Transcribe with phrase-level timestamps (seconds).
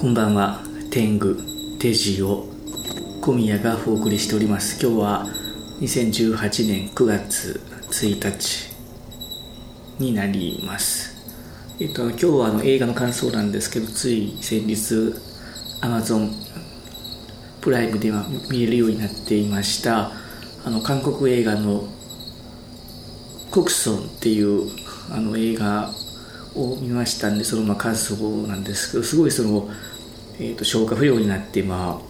[0.00, 0.60] こんばんは。
[0.92, 1.34] 天狗
[1.80, 2.46] テジを
[3.20, 4.80] 小宮がお送りしております。
[4.80, 5.26] 今日は
[5.80, 6.38] 2018
[6.68, 7.60] 年9月
[7.90, 8.76] 1日
[9.98, 11.16] になります。
[11.80, 14.76] えっと今日はあの映画の感想なんですけどつい先日
[15.82, 16.30] Amazon
[17.60, 20.12] プライムでは見れるようになっていました
[20.64, 21.82] あの韓国映画の
[23.50, 24.70] 「コクソン」っていう
[25.10, 25.90] あの映画
[26.58, 28.16] を見ましたんでそのまあ感想
[28.46, 29.70] なんですけどすごいその、
[30.38, 32.08] えー、と消化不良になってまあ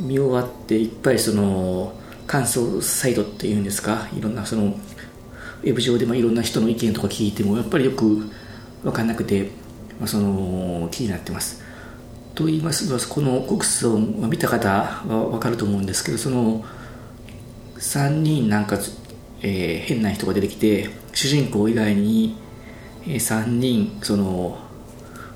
[0.00, 1.94] 見終わっていっぱいその
[2.26, 8.30] 感想サイトっていうんですかいろんなそのウェブ上でまあいろんな人の意見とか聞いてもやっぱりよく
[8.82, 9.50] 分かんなくて、
[9.98, 11.62] まあ、その気になってます。
[12.34, 16.64] と言いますとこの国葬を見た方は分かると思うんですけどその
[17.76, 18.76] 3人なんか、
[19.40, 22.36] えー、変な人が出てきて主人公以外に
[23.06, 24.58] 3人その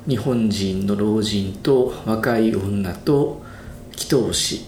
[0.06, 3.42] 日本人の老人と若い女と
[3.92, 4.64] 祈祷師。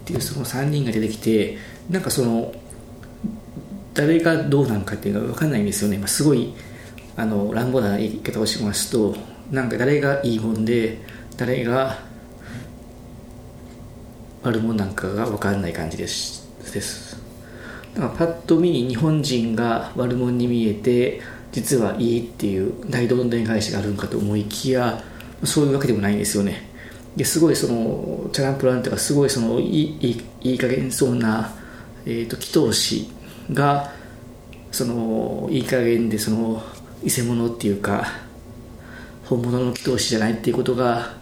[0.00, 2.52] っていうその3人が出てきてなんかその
[3.94, 6.52] 誰がどうなんかっていうのが分かんないんですよね、まあ、すごい
[7.16, 9.14] あの乱暴な言い方をしますと
[9.50, 10.98] なんか誰がいいもんで
[11.36, 11.98] 誰が
[14.42, 16.48] 悪者なんかが分かんない感じです。
[16.72, 17.20] です。
[17.94, 21.20] だからパッと見日本人が悪者に見えて
[21.52, 25.02] 実はいいっていう大どんでん返しがあるんかと思いきや
[25.44, 26.68] そういうわけでもないんですよね。
[27.16, 31.52] ですごいそのチャランプランとかすごいそのいいいい加減そうな、
[32.06, 33.10] えーと、祈祷師
[33.52, 33.90] が
[34.70, 36.62] そのいい加減でその
[37.02, 38.06] 偽物っていうか
[39.24, 41.14] 本物の祈祷師じゃないっていうことが、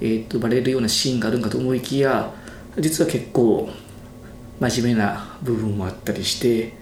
[0.00, 2.32] えーと、とバレるようなシーンがあるんかと思いきや
[2.78, 3.70] 実は結構
[4.60, 6.74] 真面目な部分もあったりして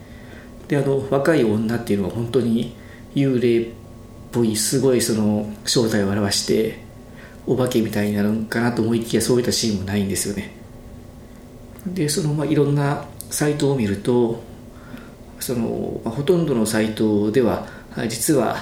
[0.67, 2.75] であの若い女っていうのは本当に
[3.15, 3.69] 幽霊っ
[4.33, 6.79] ぽいすごいその正体を表して
[7.47, 10.55] お化けみたいになるんかなと思いきやそういったシーンもないんですよね。
[11.87, 14.43] でそのまあいろんなサイトを見ると
[15.41, 17.67] その、まあ、ほとんどのサイトでは
[18.09, 18.59] 実は、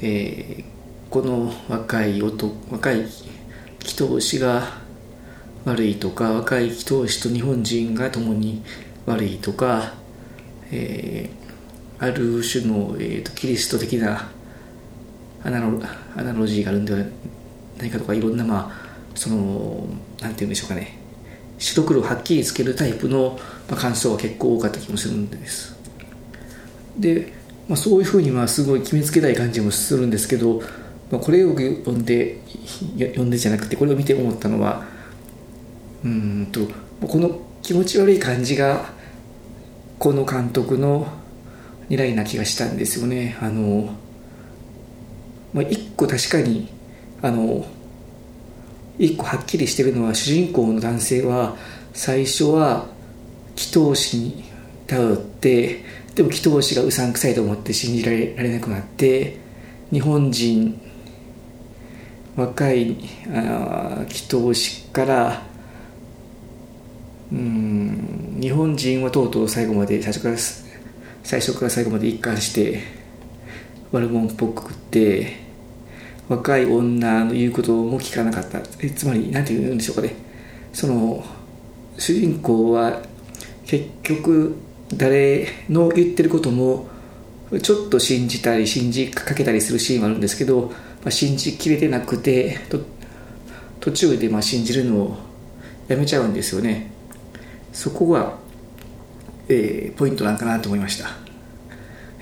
[0.00, 0.64] えー、
[1.10, 4.80] この若い男若い祈祷師が
[5.64, 8.62] 悪いとか若い祈祷師と日本人が共に
[9.04, 9.94] 悪いとか、
[10.70, 11.41] えー
[12.02, 14.28] ある種の、えーと、キリスト的な
[15.44, 15.80] アナロ
[16.16, 16.98] アナロジーがあるんでは
[17.78, 19.86] ないかとかいろんなまあその
[20.20, 20.98] なんて言うんでしょうかね。
[21.58, 23.38] 白黒はっきりつけるタイプの、
[23.70, 25.76] まあ、感想は結構多かった気もするんです。
[26.98, 27.32] で、
[27.68, 30.60] まあ、そういうふうにまあすごい決めつけたい感じもするんですけど、
[31.08, 32.40] まあ、これを読んで
[32.98, 34.84] 読んでじゃなくてこれを見て思ったのは
[36.04, 36.62] うんと
[37.06, 38.90] この気持ち悪い感じが
[40.00, 41.21] この監督の
[41.92, 43.36] 狙いな気がしたんですよね。
[43.42, 43.90] あの、
[45.52, 46.68] まあ、一個確かに
[47.20, 47.66] あの
[48.98, 51.54] 一個はっきりしてるのは主人公の男性は
[51.92, 52.86] 最初は
[53.56, 54.44] 祈祷師に
[54.86, 59.36] 頼ってでも祈祷師がうさんくさいと思って信じられられなくなって
[59.90, 60.80] 日本人
[62.34, 62.96] 若い
[63.28, 65.42] あ祈祷師から
[67.30, 70.36] うん日本人はとうとう最後まで最初から
[71.22, 72.82] 最初から最後まで一貫して
[73.92, 75.36] 悪者っぽくて
[76.28, 78.60] 若い女の言うことも聞かなかった。
[78.80, 80.14] えつまり何て言うんでしょうかね。
[80.72, 81.24] その
[81.98, 83.02] 主人公は
[83.66, 84.56] 結局
[84.94, 86.88] 誰の言ってることも
[87.62, 90.72] ちょっと信じたり信じかけたりするシーンはあるんですけど、ま
[91.06, 92.58] あ、信じきれてなくて
[93.80, 95.16] 途中でまあ信じるのを
[95.88, 96.90] やめちゃうんですよね。
[97.72, 98.38] そこは
[99.52, 101.10] えー、ポイントなんかなと思いました、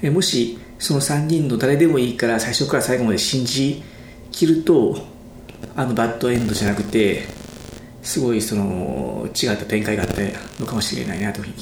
[0.03, 3.83] えー、もしその3人の誰でもいいから最初から最後まで信じ
[4.33, 4.97] きると
[5.77, 7.27] あのバッドエンドじゃなくて
[8.03, 10.23] すごいその違った展開があった
[10.59, 11.53] のかもしれないなという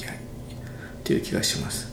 [1.03, 1.91] という気がします。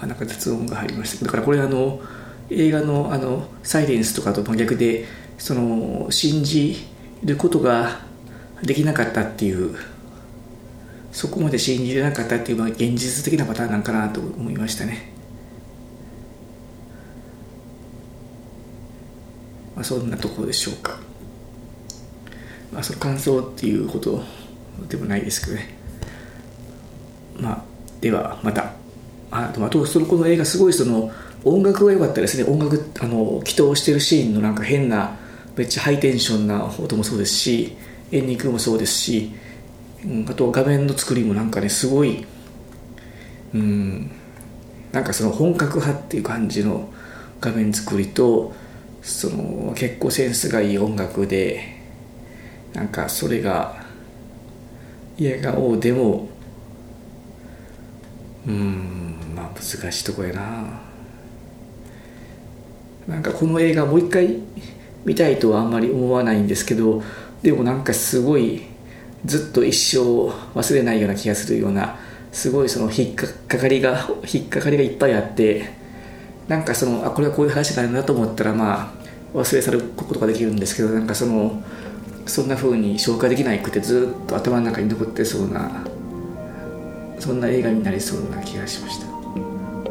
[0.00, 1.24] あなんか雑音が入りました。
[1.24, 2.00] だからこれあの
[2.50, 5.06] 映画のあのサイレンスとかと真逆で
[5.38, 6.76] その信じ
[7.22, 8.00] ることが
[8.62, 9.76] できなかったっていう
[11.14, 15.12] そこまで信じれなかったっていうのは現実的なパターンなんかなと思いましたね、
[19.76, 20.98] まあ、そんなところでしょうか、
[22.72, 24.24] まあ、その感想っていうこと
[24.88, 25.68] でもないですけどね。
[27.38, 27.64] まあ
[28.00, 28.72] ではまた。
[29.30, 31.12] あとあとそのこの映画すごいその
[31.44, 32.44] 音楽が良かったですね。
[32.44, 35.16] 音楽あの祈祷してるシーンのなんか変な
[35.56, 37.76] めっちゃハイテンションな音もそうですし
[38.10, 39.32] エンディングもそうですし
[40.04, 42.24] うんあと画面の作りもなんかねすごい
[43.54, 44.10] うん
[44.92, 46.88] なんかその本格派っていう感じの
[47.40, 48.52] 画面作りと
[49.02, 51.76] その結構センスがいい音楽で
[52.72, 53.84] なんかそれが
[55.18, 56.28] 映画王でも
[58.46, 60.80] うんまあ難しいとこやな。
[63.06, 64.38] なんかこの映画もう一回
[65.04, 67.02] 見たいとはあんまり思わないんですけど
[67.42, 68.62] でもなんかすごい
[69.24, 70.00] ずっと一生
[70.54, 71.96] 忘れないような気がするような
[72.32, 75.70] すごいその引っかかりが引っかかりがいっぱいあって
[76.48, 78.92] なんかそのあこれはこういう話があるなと思ったらま
[79.34, 81.62] あ忘れ去ることができるんですけどなんかその
[82.26, 85.84] そんな風に消化できないくてずっと頭の中に残ってそうな
[87.18, 89.06] そんな映画になりそうな気がしました、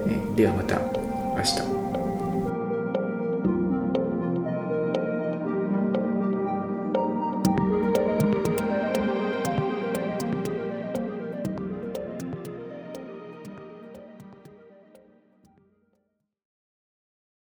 [0.08, 0.80] えではまた
[1.36, 1.93] 明日。